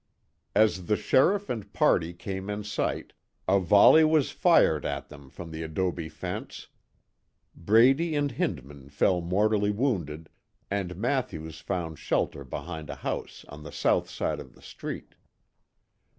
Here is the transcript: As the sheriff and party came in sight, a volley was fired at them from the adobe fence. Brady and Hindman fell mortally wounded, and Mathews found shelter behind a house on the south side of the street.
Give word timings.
As 0.55 0.87
the 0.87 0.95
sheriff 0.95 1.47
and 1.47 1.71
party 1.73 2.11
came 2.11 2.49
in 2.49 2.63
sight, 2.63 3.13
a 3.47 3.59
volley 3.59 4.03
was 4.03 4.31
fired 4.31 4.83
at 4.83 5.09
them 5.09 5.29
from 5.29 5.51
the 5.51 5.61
adobe 5.61 6.09
fence. 6.09 6.69
Brady 7.55 8.15
and 8.15 8.31
Hindman 8.31 8.89
fell 8.89 9.21
mortally 9.21 9.69
wounded, 9.69 10.29
and 10.71 10.95
Mathews 10.95 11.59
found 11.59 11.99
shelter 11.99 12.43
behind 12.43 12.89
a 12.89 12.95
house 12.95 13.45
on 13.47 13.61
the 13.61 13.71
south 13.71 14.09
side 14.09 14.39
of 14.39 14.55
the 14.55 14.61
street. 14.63 15.13